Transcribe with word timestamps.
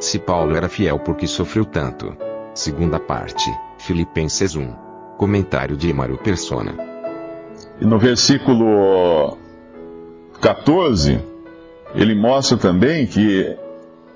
Se 0.00 0.18
Paulo 0.18 0.54
era 0.56 0.68
fiel 0.68 0.98
porque 1.00 1.26
sofreu 1.26 1.64
tanto. 1.64 2.16
Segunda 2.54 2.98
parte, 3.00 3.44
Filipenses 3.78 4.54
1. 4.54 4.72
Comentário 5.16 5.76
de 5.76 5.90
Emaro 5.90 6.16
Persona. 6.18 6.74
E 7.80 7.84
no 7.84 7.98
versículo 7.98 9.36
14, 10.40 11.20
ele 11.94 12.14
mostra 12.14 12.56
também 12.56 13.06
que 13.06 13.56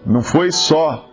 não 0.06 0.22
foi 0.22 0.52
só 0.52 1.08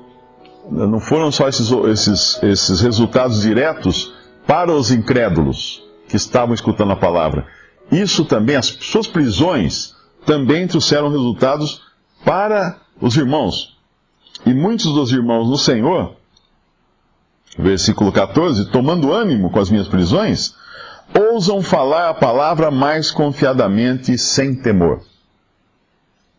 não 0.69 0.99
foram 0.99 1.31
só 1.31 1.47
esses, 1.47 1.71
esses, 1.71 2.43
esses 2.43 2.81
resultados 2.81 3.41
diretos 3.41 4.13
para 4.45 4.71
os 4.71 4.91
incrédulos 4.91 5.83
que 6.07 6.15
estavam 6.15 6.53
escutando 6.53 6.91
a 6.91 6.95
palavra. 6.95 7.47
Isso 7.91 8.25
também, 8.25 8.55
as 8.55 8.67
suas 8.67 9.07
prisões 9.07 9.95
também 10.25 10.67
trouxeram 10.67 11.09
resultados 11.09 11.81
para 12.23 12.77
os 13.01 13.15
irmãos. 13.15 13.78
E 14.45 14.53
muitos 14.53 14.93
dos 14.93 15.11
irmãos 15.11 15.49
no 15.49 15.57
Senhor, 15.57 16.15
versículo 17.57 18.11
14, 18.11 18.71
tomando 18.71 19.11
ânimo 19.11 19.49
com 19.49 19.59
as 19.59 19.69
minhas 19.69 19.87
prisões, 19.87 20.53
ousam 21.13 21.61
falar 21.61 22.09
a 22.09 22.13
palavra 22.13 22.71
mais 22.71 23.11
confiadamente 23.11 24.17
sem 24.17 24.55
temor. 24.55 25.01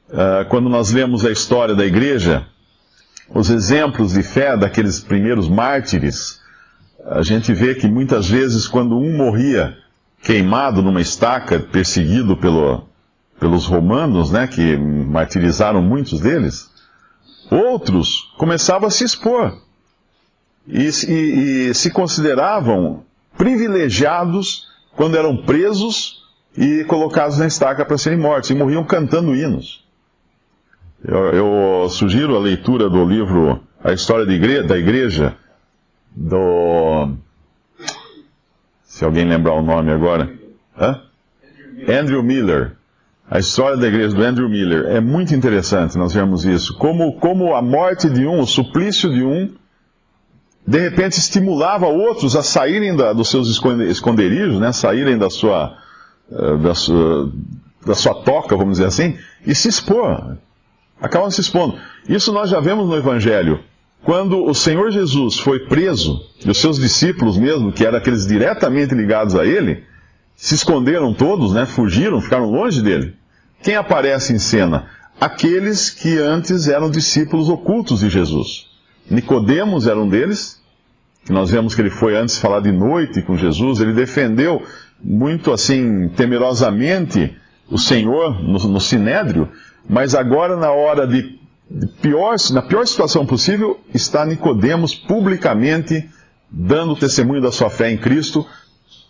Uh, 0.08 0.44
quando 0.48 0.68
nós 0.68 0.90
lemos 0.90 1.24
a 1.24 1.30
história 1.30 1.74
da 1.74 1.84
igreja, 1.84 2.46
os 3.32 3.48
exemplos 3.48 4.12
de 4.12 4.22
fé 4.22 4.56
daqueles 4.56 5.00
primeiros 5.00 5.48
mártires, 5.48 6.40
a 7.06 7.22
gente 7.22 7.52
vê 7.54 7.74
que 7.74 7.88
muitas 7.88 8.28
vezes, 8.28 8.66
quando 8.66 8.96
um 8.96 9.16
morria 9.16 9.76
queimado 10.22 10.82
numa 10.82 11.00
estaca, 11.00 11.58
perseguido 11.58 12.36
pelo, 12.36 12.84
pelos 13.38 13.66
romanos, 13.66 14.30
né, 14.30 14.46
que 14.46 14.76
martirizaram 14.76 15.80
muitos 15.80 16.20
deles, 16.20 16.69
outros 17.50 18.32
começavam 18.36 18.88
a 18.88 18.90
se 18.90 19.04
expor 19.04 19.58
e, 20.66 20.88
e, 21.08 21.68
e 21.70 21.74
se 21.74 21.90
consideravam 21.90 23.04
privilegiados 23.36 24.68
quando 24.94 25.16
eram 25.16 25.36
presos 25.36 26.20
e 26.56 26.84
colocados 26.84 27.38
na 27.38 27.46
estaca 27.46 27.84
para 27.84 27.96
serem 27.96 28.18
mortos, 28.18 28.50
e 28.50 28.54
morriam 28.54 28.84
cantando 28.84 29.34
hinos. 29.34 29.84
Eu, 31.02 31.32
eu, 31.32 31.88
sugiro 31.88 32.36
a 32.36 32.40
leitura 32.40 32.90
do 32.90 33.04
livro 33.04 33.60
A 33.82 33.92
História 33.92 34.30
igreja, 34.30 34.64
da 34.64 34.76
Igreja, 34.76 35.36
do. 36.14 37.14
Se 38.84 39.04
alguém 39.04 39.24
lembrar 39.24 39.54
o 39.54 39.62
nome 39.62 39.90
agora. 39.90 40.30
Hã? 40.78 41.02
Andrew 41.88 42.22
Miller. 42.22 42.76
A 43.30 43.38
história 43.38 43.76
da 43.76 43.86
igreja 43.86 44.14
do 44.14 44.22
Andrew 44.22 44.48
Miller. 44.48 44.86
É 44.86 45.00
muito 45.00 45.32
interessante 45.32 45.96
nós 45.96 46.12
vermos 46.12 46.44
isso. 46.44 46.76
Como, 46.76 47.12
como 47.20 47.54
a 47.54 47.62
morte 47.62 48.10
de 48.10 48.26
um, 48.26 48.40
o 48.40 48.46
suplício 48.46 49.08
de 49.08 49.22
um, 49.22 49.54
de 50.66 50.80
repente 50.80 51.12
estimulava 51.12 51.86
outros 51.86 52.34
a 52.34 52.42
saírem 52.42 52.96
da, 52.96 53.12
dos 53.12 53.30
seus 53.30 53.48
esconderijos, 53.48 54.58
né? 54.58 54.72
saírem 54.72 55.16
da 55.16 55.30
sua, 55.30 55.76
eh, 56.30 56.56
da 56.56 56.74
sua, 56.74 57.32
da 57.86 57.94
sua 57.94 58.14
toca, 58.14 58.56
vamos 58.56 58.78
dizer 58.78 58.86
assim, 58.86 59.16
e 59.46 59.54
se 59.54 59.68
expor 59.68 60.36
acabam 61.00 61.30
se 61.30 61.40
expondo. 61.40 61.78
Isso 62.08 62.32
nós 62.32 62.50
já 62.50 62.60
vemos 62.60 62.88
no 62.88 62.96
Evangelho. 62.96 63.60
Quando 64.02 64.44
o 64.44 64.54
Senhor 64.54 64.90
Jesus 64.90 65.38
foi 65.38 65.60
preso, 65.60 66.20
e 66.44 66.50
os 66.50 66.58
seus 66.58 66.78
discípulos 66.78 67.38
mesmo, 67.38 67.72
que 67.72 67.84
eram 67.84 67.98
aqueles 67.98 68.26
diretamente 68.26 68.94
ligados 68.94 69.34
a 69.34 69.44
ele, 69.44 69.84
se 70.34 70.54
esconderam 70.54 71.12
todos, 71.12 71.52
né? 71.52 71.66
Fugiram, 71.66 72.20
ficaram 72.20 72.50
longe 72.50 72.82
dele. 72.82 73.14
Quem 73.62 73.76
aparece 73.76 74.32
em 74.32 74.38
cena? 74.38 74.88
Aqueles 75.20 75.90
que 75.90 76.16
antes 76.18 76.66
eram 76.66 76.90
discípulos 76.90 77.48
ocultos 77.48 78.00
de 78.00 78.08
Jesus. 78.08 78.66
Nicodemos 79.10 79.86
era 79.86 80.00
um 80.00 80.08
deles, 80.08 80.60
que 81.26 81.32
nós 81.32 81.50
vemos 81.50 81.74
que 81.74 81.82
ele 81.82 81.90
foi 81.90 82.16
antes 82.16 82.38
falar 82.38 82.60
de 82.60 82.72
noite 82.72 83.20
com 83.20 83.36
Jesus, 83.36 83.80
ele 83.80 83.92
defendeu 83.92 84.62
muito 85.02 85.52
assim, 85.52 86.08
temerosamente, 86.08 87.36
o 87.70 87.78
Senhor 87.78 88.42
no, 88.42 88.58
no 88.58 88.80
Sinédrio, 88.80 89.48
mas 89.88 90.14
agora, 90.14 90.56
na 90.56 90.70
hora 90.70 91.06
de, 91.06 91.38
de 91.70 91.86
pior, 92.00 92.36
na 92.52 92.62
pior 92.62 92.86
situação 92.86 93.26
possível, 93.26 93.78
está 93.94 94.24
Nicodemos 94.24 94.94
publicamente 94.94 96.08
dando 96.50 96.96
testemunho 96.96 97.42
da 97.42 97.52
sua 97.52 97.68
fé 97.68 97.90
em 97.90 97.98
Cristo 97.98 98.46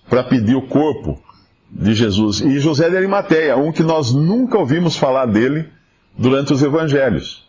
para 0.09 0.25
pedir 0.25 0.57
o 0.57 0.67
corpo 0.67 1.23
de 1.71 1.95
Jesus. 1.95 2.41
E 2.41 2.59
José 2.59 2.91
de 2.91 2.97
Arimateia, 2.97 3.57
um 3.57 3.73
que 3.73 3.83
nós 3.83 4.13
nunca 4.13 4.59
ouvimos 4.59 4.97
falar 4.97 5.27
dele 5.27 5.69
durante 6.17 6.53
os 6.53 6.63
evangelhos. 6.63 7.49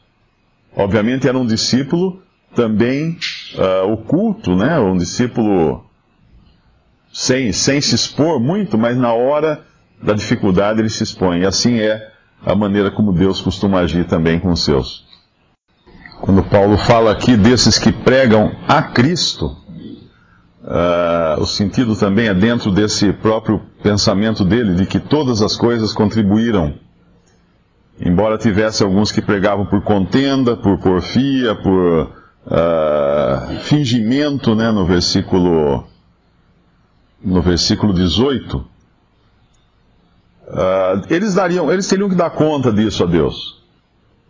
Obviamente 0.75 1.27
era 1.27 1.37
um 1.37 1.45
discípulo 1.45 2.21
também 2.55 3.17
uh, 3.55 3.91
oculto, 3.91 4.55
né? 4.55 4.79
um 4.79 4.97
discípulo 4.97 5.85
sem, 7.11 7.51
sem 7.51 7.81
se 7.81 7.95
expor 7.95 8.39
muito, 8.39 8.77
mas 8.77 8.97
na 8.97 9.13
hora 9.13 9.61
da 10.01 10.13
dificuldade 10.13 10.79
ele 10.79 10.89
se 10.89 11.03
expõe. 11.03 11.41
E 11.41 11.45
assim 11.45 11.79
é 11.79 12.11
a 12.45 12.55
maneira 12.55 12.91
como 12.91 13.13
Deus 13.13 13.41
costuma 13.41 13.79
agir 13.79 14.05
também 14.05 14.39
com 14.39 14.51
os 14.51 14.63
seus. 14.63 15.05
Quando 16.21 16.43
Paulo 16.43 16.77
fala 16.77 17.11
aqui 17.11 17.35
desses 17.35 17.79
que 17.79 17.91
pregam 17.91 18.55
a 18.67 18.81
Cristo, 18.81 19.57
uh, 20.63 21.41
o 21.41 21.45
sentido 21.45 21.95
também 21.95 22.27
é 22.27 22.33
dentro 22.33 22.71
desse 22.71 23.11
próprio 23.11 23.61
pensamento 23.81 24.45
dele, 24.45 24.75
de 24.75 24.85
que 24.85 24.99
todas 24.99 25.41
as 25.41 25.55
coisas 25.55 25.93
contribuíram. 25.93 26.73
Embora 27.99 28.37
tivesse 28.37 28.83
alguns 28.83 29.11
que 29.11 29.21
pregavam 29.21 29.65
por 29.65 29.81
contenda, 29.81 30.55
por 30.55 30.79
porfia, 30.79 31.55
por 31.55 32.11
uh, 32.45 33.59
fingimento, 33.61 34.55
né, 34.55 34.71
no 34.71 34.85
versículo, 34.85 35.85
no 37.23 37.41
versículo 37.41 37.93
18, 37.93 38.71
Uh, 40.51 41.07
eles 41.09 41.33
dariam, 41.33 41.71
eles 41.71 41.87
teriam 41.87 42.09
que 42.09 42.15
dar 42.15 42.29
conta 42.31 42.73
disso 42.73 43.05
a 43.05 43.07
Deus. 43.07 43.63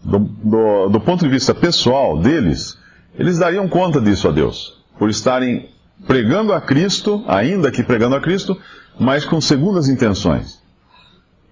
Do, 0.04 0.20
do, 0.20 0.90
do, 0.90 1.02
ponto 1.02 1.26
de 1.26 1.30
vista 1.30 1.54
pessoal 1.54 2.20
deles, 2.20 2.78
eles 3.18 3.40
dariam 3.40 3.68
conta 3.68 4.00
disso 4.00 4.28
a 4.28 4.32
Deus, 4.32 4.84
por 5.00 5.10
estarem 5.10 5.70
pregando 6.06 6.54
a 6.54 6.62
Cristo, 6.62 7.24
ainda 7.28 7.72
que 7.72 7.84
pregando 7.84 8.16
a 8.16 8.22
Cristo, 8.22 8.56
mas 9.02 9.26
com 9.26 9.42
segundas 9.42 9.90
intenções. 9.90 10.62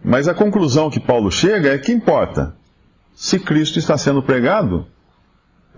Mas 0.05 0.27
a 0.27 0.35
conclusão 0.35 0.87
que 0.87 0.99
Paulo 0.99 1.31
chega 1.31 1.73
é 1.73 1.79
que 1.79 1.91
importa. 1.91 2.53
Se 3.15 3.39
Cristo 3.39 3.79
está 3.79 3.97
sendo 3.97 4.21
pregado, 4.21 4.85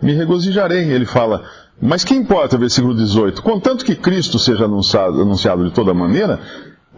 me 0.01 0.11
regozijarei. 0.13 0.91
Ele 0.91 1.05
fala, 1.05 1.45
mas 1.81 2.03
que 2.03 2.13
importa, 2.13 2.57
versículo 2.57 2.93
18? 2.93 3.41
Contanto 3.41 3.85
que 3.85 3.95
Cristo 3.95 4.37
seja 4.37 4.65
anunciado, 4.65 5.21
anunciado 5.21 5.63
de 5.65 5.73
toda 5.73 5.93
maneira, 5.93 6.41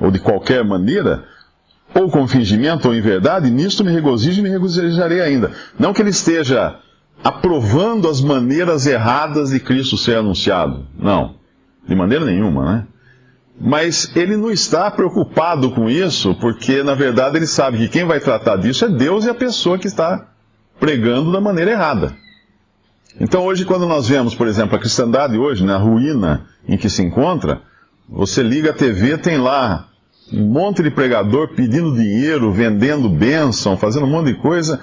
ou 0.02 0.10
de 0.10 0.18
qualquer 0.18 0.66
maneira, 0.66 1.24
ou 1.94 2.10
com 2.10 2.28
fingimento 2.28 2.88
ou 2.88 2.96
em 2.96 3.02
verdade, 3.02 3.52
nisto 3.52 3.86
me 3.86 3.92
regozijo 3.92 4.40
e 4.40 4.44
me 4.44 4.50
regozijarei 4.50 5.22
ainda. 5.22 5.52
Não 5.78 5.94
que 5.94 6.02
ele 6.02 6.10
esteja 6.10 6.80
aprovando 7.24 8.10
as 8.10 8.22
maneiras 8.22 8.88
erradas 8.88 9.52
de 9.52 9.60
Cristo 9.60 10.00
ser 10.00 10.18
anunciado. 10.18 10.88
Não, 10.98 11.36
de 11.88 11.94
maneira 11.94 12.26
nenhuma, 12.26 12.66
né? 12.66 12.88
Mas 13.60 14.12
ele 14.16 14.36
não 14.36 14.52
está 14.52 14.90
preocupado 14.90 15.72
com 15.72 15.90
isso, 15.90 16.36
porque 16.36 16.82
na 16.84 16.96
verdade 16.96 17.38
ele 17.38 17.48
sabe 17.48 17.78
que 17.78 17.88
quem 17.88 18.06
vai 18.06 18.20
tratar 18.20 18.58
disso 18.58 18.86
é 18.86 18.90
Deus 18.90 19.26
e 19.26 19.30
a 19.30 19.36
pessoa 19.36 19.78
que 19.78 19.88
está 19.88 20.28
pregando 20.80 21.32
da 21.32 21.40
maneira 21.40 21.72
errada. 21.72 22.16
Então 23.20 23.46
hoje, 23.46 23.64
quando 23.64 23.86
nós 23.86 24.08
vemos, 24.08 24.34
por 24.34 24.48
exemplo, 24.48 24.76
a 24.76 24.80
cristandade 24.80 25.38
hoje, 25.38 25.64
na 25.64 25.78
ruína 25.78 26.48
em 26.68 26.78
que 26.78 26.90
se 26.90 27.04
encontra, 27.04 27.62
você 28.10 28.42
liga 28.42 28.72
a 28.72 28.74
TV, 28.74 29.18
tem 29.18 29.38
lá 29.38 29.88
um 30.32 30.46
monte 30.46 30.82
de 30.82 30.90
pregador 30.90 31.50
pedindo 31.50 31.94
dinheiro, 31.94 32.52
vendendo 32.52 33.08
bênção, 33.08 33.78
fazendo 33.78 34.06
um 34.06 34.10
monte 34.10 34.34
de 34.34 34.36
coisa. 34.36 34.80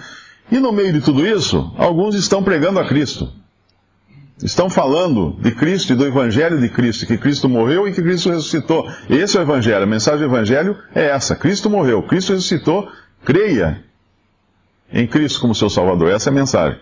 E 0.50 0.58
no 0.58 0.72
meio 0.72 0.92
de 0.92 1.00
tudo 1.00 1.26
isso, 1.26 1.72
alguns 1.76 2.14
estão 2.14 2.42
pregando 2.42 2.78
a 2.78 2.86
Cristo. 2.86 3.28
Estão 4.42 4.70
falando 4.70 5.36
de 5.40 5.50
Cristo 5.50 5.92
e 5.92 5.96
do 5.96 6.06
Evangelho 6.06 6.58
de 6.60 6.68
Cristo, 6.68 7.06
que 7.06 7.18
Cristo 7.18 7.48
morreu 7.48 7.86
e 7.86 7.92
que 7.92 8.00
Cristo 8.00 8.30
ressuscitou. 8.30 8.88
Esse 9.08 9.36
é 9.36 9.40
o 9.40 9.42
Evangelho. 9.42 9.82
A 9.82 9.86
mensagem 9.86 10.20
do 10.20 10.32
Evangelho 10.34 10.78
é 10.94 11.08
essa: 11.08 11.36
Cristo 11.36 11.68
morreu, 11.68 12.02
Cristo 12.02 12.32
ressuscitou, 12.32 12.88
creia. 13.24 13.84
em 14.92 15.06
Cristo 15.06 15.40
como 15.40 15.54
seu 15.54 15.68
Salvador. 15.68 16.10
Essa 16.10 16.30
é 16.30 16.32
a 16.32 16.34
mensagem. 16.34 16.78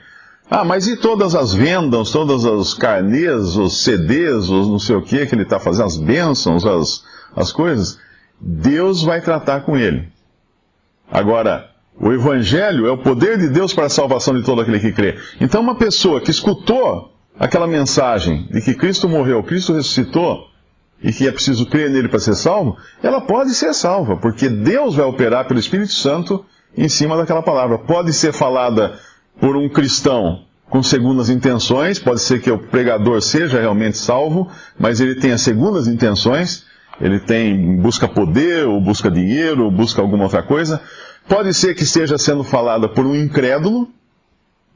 Ah, 0.51 0.65
mas 0.65 0.87
e 0.87 0.97
todas 0.97 1.35
as 1.35 1.53
vendas, 1.53 2.11
todos 2.11 2.45
os 2.45 2.73
carnês, 2.73 3.57
os 3.57 3.83
CDs, 3.83 4.49
os 4.49 4.67
não 4.69 4.79
sei 4.79 4.97
o 4.97 5.03
que 5.03 5.27
que 5.27 5.35
ele 5.35 5.43
está 5.43 5.61
fazendo, 5.61 5.87
as 5.87 5.99
bênçãos, 5.99 6.65
as, 6.65 7.05
as 7.37 7.53
coisas? 7.53 7.99
Deus 8.41 9.03
vai 9.03 9.21
tratar 9.21 9.61
com 9.61 9.77
ele. 9.77 10.09
Agora, 11.11 11.69
o 12.01 12.13
Evangelho 12.13 12.87
é 12.87 12.93
o 12.93 12.99
poder 12.99 13.37
de 13.37 13.49
Deus 13.49 13.75
para 13.75 13.87
a 13.87 13.91
salvação 13.91 14.35
de 14.35 14.43
todo 14.43 14.63
aquele 14.63 14.79
que 14.79 14.93
crê. 14.93 15.19
Então, 15.41 15.61
uma 15.61 15.75
pessoa 15.75 16.21
que 16.21 16.31
escutou 16.31 17.18
aquela 17.39 17.67
mensagem 17.67 18.49
de 18.51 18.61
que 18.61 18.75
Cristo 18.75 19.09
morreu, 19.09 19.43
Cristo 19.43 19.73
ressuscitou, 19.73 20.49
e 21.03 21.13
que 21.13 21.29
é 21.29 21.33
preciso 21.33 21.67
crer 21.67 21.91
nele 21.91 22.09
para 22.09 22.19
ser 22.19 22.35
salvo, 22.35 22.77
ela 23.03 23.21
pode 23.21 23.55
ser 23.55 23.73
salva, 23.73 24.17
porque 24.17 24.49
Deus 24.49 24.97
vai 24.97 25.07
operar 25.07 25.47
pelo 25.47 25.61
Espírito 25.61 25.93
Santo 25.93 26.45
em 26.77 26.89
cima 26.89 27.17
daquela 27.17 27.43
palavra. 27.43 27.79
Pode 27.79 28.13
ser 28.13 28.33
falada 28.33 28.99
por 29.41 29.57
um 29.57 29.69
cristão 29.69 30.45
com 30.69 30.83
segundas 30.83 31.31
intenções, 31.31 31.99
pode 31.99 32.21
ser 32.21 32.43
que 32.43 32.51
o 32.51 32.59
pregador 32.59 33.23
seja 33.23 33.61
realmente 33.61 33.97
salvo, 33.97 34.51
mas 34.79 35.01
ele 35.01 35.15
tenha 35.15 35.39
segundas 35.39 35.87
intenções, 35.87 36.67
ele 37.01 37.21
tem 37.21 37.77
busca 37.77 38.07
poder, 38.07 38.67
ou 38.67 38.81
busca 38.81 39.11
dinheiro, 39.11 39.65
ou 39.65 39.71
busca 39.71 40.03
alguma 40.03 40.25
outra 40.25 40.43
coisa. 40.43 40.81
Pode 41.29 41.55
ser 41.55 41.75
que 41.75 41.85
esteja 41.85 42.19
sendo 42.19 42.43
falada 42.43 42.89
por 42.89 43.07
um 43.07 43.15
incrédulo, 43.15 43.89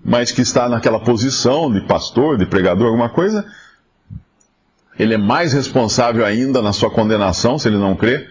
mas 0.04 0.32
que 0.32 0.40
está 0.40 0.68
naquela 0.68 0.98
posição 0.98 1.70
de 1.70 1.80
pastor, 1.80 2.36
de 2.36 2.46
pregador, 2.46 2.86
alguma 2.86 3.08
coisa, 3.08 3.44
ele 4.98 5.14
é 5.14 5.18
mais 5.18 5.52
responsável 5.52 6.24
ainda 6.24 6.60
na 6.60 6.72
sua 6.72 6.90
condenação, 6.90 7.58
se 7.58 7.68
ele 7.68 7.78
não 7.78 7.94
crê, 7.94 8.26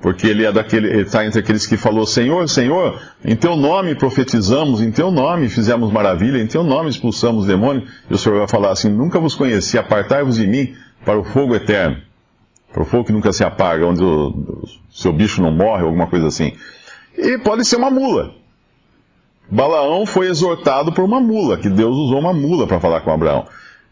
porque 0.00 0.26
ele 0.26 0.44
é 0.44 0.50
daquele, 0.50 0.88
ele 0.88 1.02
está 1.02 1.24
entre 1.24 1.38
aqueles 1.40 1.66
que 1.66 1.76
falou, 1.76 2.04
Senhor, 2.06 2.48
Senhor, 2.48 3.00
em 3.24 3.36
teu 3.36 3.54
nome 3.54 3.94
profetizamos, 3.94 4.80
em 4.80 4.90
teu 4.90 5.10
nome 5.10 5.48
fizemos 5.48 5.92
maravilha, 5.92 6.38
em 6.38 6.46
teu 6.46 6.64
nome 6.64 6.90
expulsamos 6.90 7.46
demônio, 7.46 7.86
e 8.10 8.14
o 8.14 8.18
Senhor 8.18 8.38
vai 8.38 8.48
falar 8.48 8.72
assim, 8.72 8.90
nunca 8.90 9.20
vos 9.20 9.34
conheci, 9.34 9.78
apartai-vos 9.78 10.36
de 10.36 10.46
mim 10.46 10.74
para 11.04 11.18
o 11.18 11.24
fogo 11.24 11.54
eterno, 11.54 11.98
para 12.72 12.82
o 12.82 12.86
fogo 12.86 13.04
que 13.04 13.12
nunca 13.12 13.32
se 13.32 13.44
apaga, 13.44 13.86
onde 13.86 14.02
o, 14.02 14.28
o 14.28 14.68
seu 14.90 15.12
bicho 15.12 15.40
não 15.40 15.52
morre, 15.52 15.84
alguma 15.84 16.08
coisa 16.08 16.26
assim. 16.26 16.52
E 17.16 17.38
pode 17.38 17.64
ser 17.64 17.76
uma 17.76 17.90
mula. 17.90 18.41
Balaão 19.52 20.06
foi 20.06 20.28
exortado 20.28 20.92
por 20.92 21.04
uma 21.04 21.20
mula, 21.20 21.58
que 21.58 21.68
Deus 21.68 21.94
usou 21.94 22.18
uma 22.18 22.32
mula 22.32 22.66
para 22.66 22.80
falar 22.80 23.02
com 23.02 23.12
Abraão. 23.12 23.46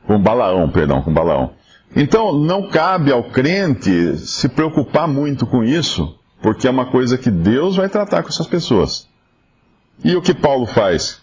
Com 0.06 0.18
Balaão, 0.18 0.70
perdão, 0.70 1.02
com 1.02 1.12
Balaão. 1.12 1.50
Então, 1.94 2.32
não 2.32 2.70
cabe 2.70 3.12
ao 3.12 3.24
crente 3.24 4.16
se 4.16 4.48
preocupar 4.48 5.06
muito 5.06 5.46
com 5.46 5.62
isso, 5.62 6.18
porque 6.40 6.66
é 6.66 6.70
uma 6.70 6.86
coisa 6.86 7.18
que 7.18 7.30
Deus 7.30 7.76
vai 7.76 7.90
tratar 7.90 8.22
com 8.22 8.30
essas 8.30 8.46
pessoas. 8.46 9.06
E 10.02 10.16
o 10.16 10.22
que 10.22 10.32
Paulo 10.32 10.64
faz? 10.64 11.20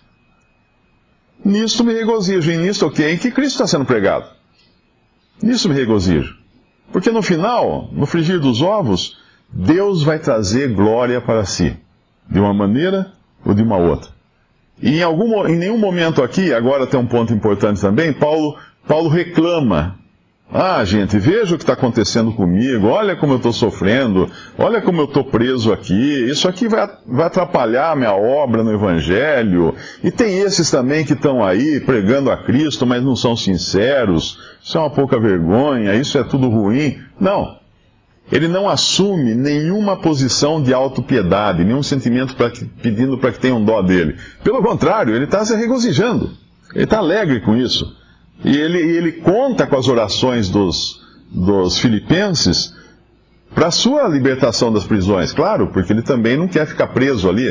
Nisto 1.44 1.84
me 1.84 1.94
regozijo, 1.94 2.52
e 2.52 2.58
nisto 2.58 2.84
o 2.84 2.90
okay, 2.90 3.14
Em 3.14 3.18
que 3.18 3.32
Cristo 3.32 3.56
está 3.56 3.66
sendo 3.66 3.86
pregado. 3.86 4.28
Nisso 5.42 5.68
me 5.68 5.74
regozijo. 5.74 6.38
Porque 6.92 7.10
no 7.10 7.24
final, 7.24 7.90
no 7.92 8.06
frigir 8.06 8.40
dos 8.40 8.62
ovos, 8.62 9.18
Deus 9.50 10.04
vai 10.04 10.20
trazer 10.20 10.76
glória 10.76 11.20
para 11.20 11.44
si, 11.44 11.76
de 12.30 12.40
uma 12.40 12.54
maneira 12.54 13.14
ou 13.44 13.56
de 13.56 13.64
uma 13.64 13.78
outra. 13.78 14.17
E 14.82 15.00
em, 15.00 15.04
algum, 15.04 15.46
em 15.48 15.56
nenhum 15.56 15.78
momento 15.78 16.22
aqui, 16.22 16.54
agora 16.54 16.86
tem 16.86 17.00
um 17.00 17.08
ponto 17.08 17.34
importante 17.34 17.82
também, 17.82 18.14
Paulo, 18.14 18.56
Paulo 18.88 19.10
reclama 19.10 19.98
ah, 20.50 20.86
gente, 20.86 21.20
veja 21.20 21.56
o 21.56 21.58
que 21.58 21.64
está 21.64 21.74
acontecendo 21.74 22.32
comigo, 22.32 22.88
olha 22.88 23.18
como 23.18 23.34
eu 23.34 23.38
estou 23.38 23.52
sofrendo, 23.52 24.32
olha 24.58 24.82
como 24.82 25.02
eu 25.02 25.06
estou 25.06 25.26
preso 25.26 25.74
aqui, 25.74 26.30
isso 26.30 26.48
aqui 26.48 26.70
vai, 26.70 26.90
vai 27.06 27.26
atrapalhar 27.28 27.92
a 27.92 27.96
minha 27.98 28.14
obra 28.14 28.64
no 28.64 28.72
Evangelho. 28.72 29.76
E 30.02 30.10
tem 30.10 30.40
esses 30.40 30.72
também 30.72 31.04
que 31.04 31.12
estão 31.12 31.44
aí 31.44 31.82
pregando 31.82 32.32
a 32.32 32.38
Cristo, 32.38 32.86
mas 32.86 33.04
não 33.04 33.14
são 33.14 33.36
sinceros, 33.36 34.40
isso 34.64 34.78
é 34.78 34.82
uma 34.82 34.90
pouca 34.90 35.20
vergonha, 35.20 35.94
isso 35.96 36.18
é 36.18 36.24
tudo 36.24 36.48
ruim. 36.48 36.98
Não. 37.20 37.57
Ele 38.32 38.48
não 38.48 38.68
assume 38.68 39.34
nenhuma 39.34 39.96
posição 39.96 40.62
de 40.62 40.74
autopiedade, 40.74 41.64
nenhum 41.64 41.82
sentimento 41.82 42.36
pra 42.36 42.50
que, 42.50 42.66
pedindo 42.66 43.18
para 43.18 43.32
que 43.32 43.40
tenham 43.40 43.64
dó 43.64 43.82
dele. 43.82 44.18
Pelo 44.44 44.62
contrário, 44.62 45.16
ele 45.16 45.26
está 45.26 45.46
se 45.46 45.56
regozijando, 45.56 46.32
ele 46.74 46.84
está 46.84 46.98
alegre 46.98 47.40
com 47.40 47.56
isso. 47.56 47.96
E 48.44 48.56
ele, 48.56 48.80
ele 48.80 49.12
conta 49.14 49.66
com 49.66 49.78
as 49.78 49.88
orações 49.88 50.50
dos, 50.50 51.02
dos 51.32 51.80
filipenses 51.80 52.74
para 53.56 53.72
sua 53.72 54.08
libertação 54.08 54.72
das 54.72 54.84
prisões, 54.84 55.32
claro, 55.32 55.68
porque 55.68 55.92
ele 55.92 56.02
também 56.02 56.38
não 56.38 56.48
quer 56.48 56.68
ficar 56.68 56.88
preso 56.88 57.30
ali. 57.30 57.48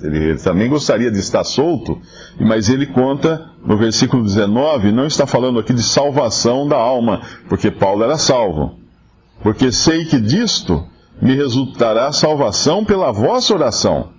Ele, 0.00 0.18
ele, 0.18 0.38
também 0.38 0.68
gostaria 0.68 1.10
de 1.10 1.18
estar 1.18 1.44
solto, 1.44 1.98
mas 2.38 2.68
ele 2.68 2.86
conta 2.86 3.50
no 3.64 3.76
versículo 3.76 4.22
19, 4.22 4.92
não 4.92 5.06
está 5.06 5.26
falando 5.26 5.58
aqui 5.58 5.72
de 5.72 5.82
salvação 5.82 6.68
da 6.68 6.76
alma, 6.76 7.22
porque 7.48 7.70
Paulo 7.70 8.04
era 8.04 8.18
salvo. 8.18 8.83
Porque 9.42 9.70
sei 9.72 10.04
que 10.04 10.20
disto 10.20 10.86
me 11.20 11.34
resultará 11.34 12.12
salvação 12.12 12.84
pela 12.84 13.12
vossa 13.12 13.54
oração 13.54 14.10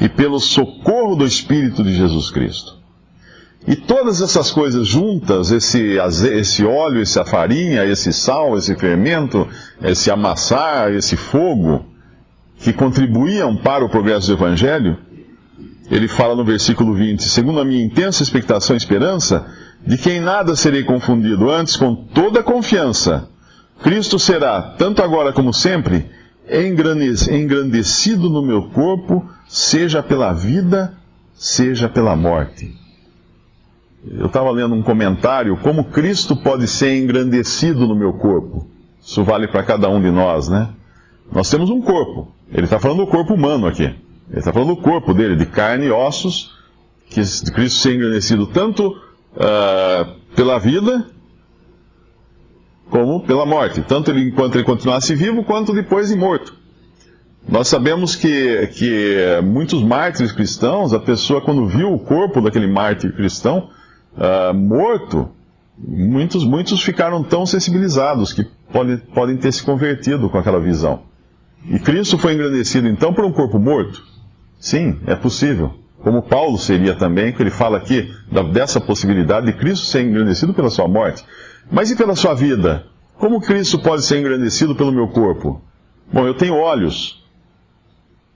e 0.00 0.08
pelo 0.08 0.40
socorro 0.40 1.16
do 1.16 1.26
Espírito 1.26 1.82
de 1.82 1.94
Jesus 1.94 2.30
Cristo. 2.30 2.82
E 3.66 3.76
todas 3.76 4.20
essas 4.20 4.50
coisas 4.50 4.88
juntas, 4.88 5.52
esse, 5.52 5.96
esse 6.32 6.64
óleo, 6.64 7.00
essa 7.00 7.24
farinha, 7.24 7.84
esse 7.84 8.12
sal, 8.12 8.58
esse 8.58 8.74
fermento, 8.74 9.46
esse 9.80 10.10
amassar, 10.10 10.92
esse 10.92 11.16
fogo, 11.16 11.84
que 12.58 12.72
contribuíam 12.72 13.56
para 13.56 13.84
o 13.84 13.88
progresso 13.88 14.28
do 14.28 14.32
Evangelho, 14.32 14.98
ele 15.90 16.08
fala 16.08 16.34
no 16.34 16.44
versículo 16.44 16.94
20: 16.94 17.22
segundo 17.22 17.60
a 17.60 17.64
minha 17.64 17.84
intensa 17.84 18.22
expectação 18.22 18.74
e 18.74 18.78
esperança, 18.78 19.46
de 19.86 19.98
que 19.98 20.10
em 20.10 20.20
nada 20.20 20.54
serei 20.54 20.84
confundido, 20.84 21.50
antes 21.50 21.76
com 21.76 21.94
toda 21.94 22.42
confiança, 22.42 23.28
Cristo 23.82 24.18
será, 24.18 24.74
tanto 24.78 25.02
agora 25.02 25.32
como 25.32 25.52
sempre, 25.52 26.08
engrandecido 27.30 28.28
no 28.30 28.42
meu 28.42 28.70
corpo, 28.70 29.28
seja 29.48 30.02
pela 30.02 30.32
vida, 30.32 30.94
seja 31.34 31.88
pela 31.88 32.14
morte 32.14 32.82
eu 34.10 34.26
estava 34.26 34.50
lendo 34.50 34.74
um 34.74 34.82
comentário, 34.82 35.56
como 35.58 35.84
Cristo 35.84 36.34
pode 36.36 36.66
ser 36.66 36.98
engrandecido 36.98 37.86
no 37.86 37.94
meu 37.94 38.12
corpo. 38.14 38.66
Isso 39.00 39.22
vale 39.22 39.46
para 39.46 39.62
cada 39.62 39.88
um 39.88 40.00
de 40.00 40.10
nós, 40.10 40.48
né? 40.48 40.70
Nós 41.32 41.48
temos 41.48 41.70
um 41.70 41.80
corpo. 41.80 42.32
Ele 42.52 42.64
está 42.64 42.78
falando 42.78 43.04
do 43.04 43.06
corpo 43.06 43.34
humano 43.34 43.66
aqui. 43.66 43.84
Ele 43.84 44.38
está 44.38 44.52
falando 44.52 44.74
do 44.74 44.82
corpo 44.82 45.14
dele, 45.14 45.36
de 45.36 45.46
carne 45.46 45.86
e 45.86 45.90
ossos, 45.90 46.52
que 47.08 47.20
Cristo 47.52 47.78
ser 47.80 47.94
engrandecido 47.94 48.46
tanto 48.46 48.94
uh, 49.34 50.14
pela 50.34 50.58
vida 50.58 51.06
como 52.90 53.20
pela 53.20 53.46
morte. 53.46 53.80
Tanto 53.80 54.10
ele, 54.10 54.28
enquanto 54.28 54.56
ele 54.56 54.64
continuasse 54.64 55.14
vivo, 55.14 55.42
quanto 55.44 55.72
depois 55.72 56.08
de 56.08 56.16
morto. 56.16 56.54
Nós 57.48 57.66
sabemos 57.66 58.14
que, 58.14 58.66
que 58.68 59.16
muitos 59.42 59.82
mártires 59.82 60.30
cristãos, 60.30 60.92
a 60.92 61.00
pessoa 61.00 61.40
quando 61.40 61.66
viu 61.66 61.92
o 61.92 61.98
corpo 61.98 62.40
daquele 62.40 62.66
mártir 62.66 63.12
cristão, 63.14 63.70
uh, 64.16 64.54
morto, 64.54 65.28
muitos, 65.76 66.44
muitos 66.44 66.82
ficaram 66.82 67.24
tão 67.24 67.44
sensibilizados 67.46 68.32
que 68.32 68.46
pode, 68.72 68.98
podem 69.14 69.36
ter 69.36 69.52
se 69.52 69.62
convertido 69.62 70.28
com 70.28 70.38
aquela 70.38 70.60
visão. 70.60 71.02
E 71.68 71.78
Cristo 71.78 72.18
foi 72.18 72.34
engrandecido 72.34 72.88
então 72.88 73.12
por 73.12 73.24
um 73.24 73.32
corpo 73.32 73.58
morto? 73.58 74.02
Sim, 74.60 75.00
é 75.06 75.14
possível. 75.14 75.81
Como 76.02 76.22
Paulo 76.22 76.58
seria 76.58 76.94
também, 76.94 77.32
que 77.32 77.42
ele 77.42 77.50
fala 77.50 77.78
aqui 77.78 78.12
dessa 78.52 78.80
possibilidade 78.80 79.46
de 79.46 79.52
Cristo 79.52 79.86
ser 79.86 80.02
engrandecido 80.02 80.52
pela 80.52 80.68
sua 80.68 80.88
morte. 80.88 81.24
Mas 81.70 81.90
e 81.90 81.96
pela 81.96 82.16
sua 82.16 82.34
vida? 82.34 82.86
Como 83.18 83.40
Cristo 83.40 83.78
pode 83.78 84.02
ser 84.02 84.18
engrandecido 84.18 84.74
pelo 84.74 84.90
meu 84.90 85.08
corpo? 85.08 85.62
Bom, 86.12 86.26
eu 86.26 86.34
tenho 86.34 86.56
olhos 86.56 87.24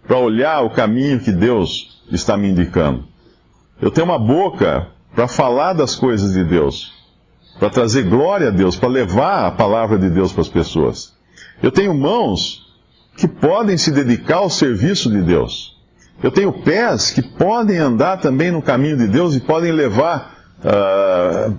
para 0.06 0.16
olhar 0.16 0.62
o 0.62 0.70
caminho 0.70 1.18
que 1.18 1.32
Deus 1.32 2.00
está 2.12 2.37
me 2.37 2.49
indicando. 2.49 3.04
Eu 3.80 3.90
tenho 3.90 4.06
uma 4.06 4.18
boca 4.18 4.88
para 5.12 5.26
falar 5.26 5.73
das 5.73 5.96
coisas 5.96 6.32
de 6.32 6.44
Deus, 6.44 6.92
para 7.58 7.68
trazer 7.68 8.04
glória 8.04 8.49
a 8.49 8.52
Deus, 8.52 8.76
para 8.76 8.88
levar 8.88 9.46
a 9.46 9.50
palavra 9.50 9.99
de 9.99 10.08
Deus 10.08 10.32
para 10.32 10.42
as 10.42 10.49
pessoas. 10.49 11.16
Eu 11.61 11.73
tenho 11.73 11.92
mãos 11.92 12.64
que 13.16 13.26
podem 13.26 13.76
se 13.76 13.90
dedicar 13.90 14.37
ao 14.37 14.50
serviço 14.50 15.11
de 15.11 15.20
Deus. 15.20 15.75
Eu 16.23 16.30
tenho 16.30 16.52
pés 16.52 17.11
que 17.11 17.23
podem 17.23 17.78
andar 17.78 18.18
também 18.18 18.50
no 18.50 18.62
caminho 18.62 18.96
de 18.96 19.06
Deus 19.06 19.35
e 19.35 19.40
podem 19.40 19.73
levar. 19.73 20.35
Uh, 20.58 21.56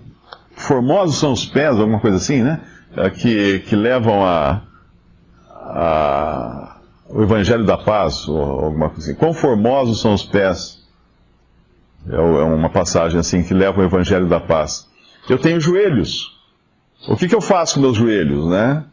formosos 0.55 1.19
são 1.19 1.31
os 1.31 1.45
pés, 1.45 1.79
alguma 1.79 1.99
coisa 1.99 2.17
assim, 2.17 2.41
né? 2.41 2.61
Uh, 2.93 3.11
que, 3.11 3.59
que 3.59 3.75
levam 3.75 4.25
a, 4.25 4.63
a, 5.51 6.77
o 7.09 7.21
Evangelho 7.21 7.65
da 7.65 7.77
Paz, 7.77 8.27
ou 8.27 8.41
alguma 8.41 8.89
coisa 8.89 9.11
assim. 9.11 9.19
Quão 9.19 9.33
formosos 9.33 10.01
são 10.01 10.13
os 10.13 10.23
pés 10.23 10.77
é, 12.09 12.15
é 12.15 12.19
uma 12.19 12.69
passagem 12.69 13.19
assim 13.19 13.43
que 13.43 13.53
leva 13.53 13.81
o 13.81 13.83
Evangelho 13.83 14.27
da 14.27 14.39
Paz. 14.39 14.87
Eu 15.29 15.37
tenho 15.37 15.59
joelhos. 15.59 16.35
O 17.07 17.15
que, 17.15 17.27
que 17.27 17.35
eu 17.35 17.41
faço 17.41 17.75
com 17.75 17.81
meus 17.81 17.97
joelhos, 17.97 18.49
né? 18.49 18.83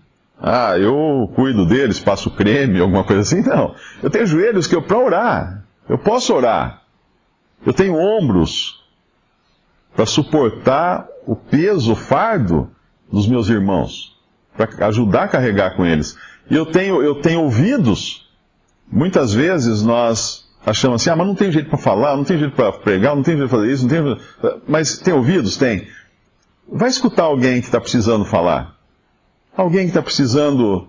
Ah, 0.40 0.76
eu 0.78 1.30
cuido 1.34 1.64
deles, 1.64 2.00
passo 2.00 2.30
creme, 2.30 2.80
alguma 2.80 3.04
coisa 3.04 3.22
assim? 3.22 3.42
Não. 3.42 3.74
Eu 4.02 4.10
tenho 4.10 4.26
joelhos 4.26 4.66
que 4.66 4.74
eu, 4.74 4.82
para 4.82 4.98
orar, 4.98 5.64
Eu 5.88 5.98
posso 5.98 6.34
orar. 6.34 6.82
Eu 7.64 7.72
tenho 7.72 7.94
ombros 7.96 8.82
para 9.94 10.06
suportar 10.06 11.06
o 11.26 11.34
peso, 11.36 11.92
o 11.92 11.96
fardo 11.96 12.70
dos 13.10 13.26
meus 13.26 13.48
irmãos, 13.48 14.16
para 14.56 14.88
ajudar 14.88 15.24
a 15.24 15.28
carregar 15.28 15.76
com 15.76 15.86
eles. 15.86 16.16
E 16.50 16.54
eu 16.54 16.66
tenho, 16.66 17.02
eu 17.02 17.20
tenho 17.20 17.42
ouvidos. 17.42 18.28
Muitas 18.90 19.32
vezes 19.32 19.82
nós 19.82 20.44
achamos 20.66 21.00
assim, 21.00 21.10
ah, 21.10 21.16
mas 21.16 21.26
não 21.26 21.34
tem 21.34 21.50
jeito 21.50 21.68
para 21.68 21.78
falar, 21.78 22.16
não 22.16 22.24
tem 22.24 22.38
jeito 22.38 22.54
para 22.54 22.72
pregar, 22.72 23.14
não 23.14 23.22
tem 23.22 23.36
jeito 23.36 23.48
para 23.48 23.58
fazer 23.58 23.72
isso, 23.72 23.86
não 23.86 24.16
tem... 24.16 24.60
mas 24.66 24.98
tem 24.98 25.14
ouvidos? 25.14 25.56
Tem. 25.56 25.86
Vai 26.70 26.88
escutar 26.88 27.24
alguém 27.24 27.60
que 27.60 27.66
está 27.66 27.80
precisando 27.80 28.24
falar. 28.24 28.73
Alguém 29.56 29.82
que 29.82 29.90
está 29.90 30.02
precisando 30.02 30.88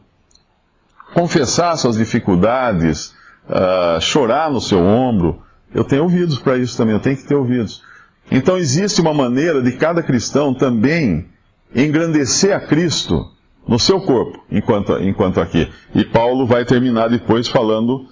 confessar 1.14 1.76
suas 1.78 1.98
dificuldades, 1.98 3.14
uh, 3.48 4.02
chorar 4.02 4.52
no 4.52 4.60
seu 4.60 4.80
ombro. 4.80 5.42
Eu 5.74 5.84
tenho 5.84 6.04
ouvidos 6.04 6.40
para 6.40 6.58
isso 6.58 6.76
também, 6.76 6.94
eu 6.94 7.00
tenho 7.00 7.18
que 7.18 7.28
ter 7.28 7.36
ouvidos. 7.36 7.84
Então 8.32 8.58
existe 8.58 9.02
uma 9.02 9.14
maneira 9.14 9.62
de 9.62 9.72
cada 9.74 10.02
cristão 10.02 10.54
também 10.54 11.28
engrandecer 11.76 12.56
a 12.56 12.60
Cristo 12.60 13.32
no 13.68 13.80
seu 13.80 14.02
corpo, 14.02 14.44
enquanto, 14.52 14.98
enquanto 15.00 15.40
aqui. 15.40 15.72
E 15.94 16.04
Paulo 16.04 16.46
vai 16.46 16.66
terminar 16.66 17.10
depois 17.10 17.48
falando 17.48 18.08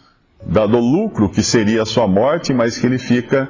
da, 0.45 0.65
do 0.65 0.79
lucro 0.79 1.29
que 1.29 1.41
seria 1.41 1.83
a 1.83 1.85
sua 1.85 2.07
morte, 2.07 2.53
mas 2.53 2.77
que 2.77 2.85
ele 2.85 2.97
fica 2.97 3.49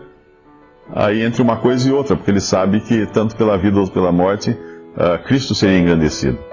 aí 0.94 1.22
entre 1.22 1.42
uma 1.42 1.58
coisa 1.58 1.90
e 1.90 1.92
outra, 1.92 2.16
porque 2.16 2.32
ele 2.32 2.42
sabe 2.42 2.82
que 2.82 3.06
tanto 3.08 3.36
pela 3.36 3.58
vida 3.58 3.80
ou 3.80 3.88
pela 3.88 4.12
morte, 4.12 4.52
uh, 4.52 5.24
Cristo 5.26 5.56
seria 5.56 5.80
engrandecido. 5.80 6.53